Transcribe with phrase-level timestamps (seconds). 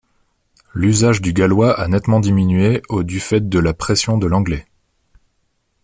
[0.73, 4.65] L'usage du gallois a nettement diminué au du fait de la pression de l'anglais.